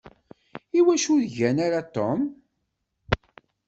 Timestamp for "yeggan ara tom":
1.23-2.19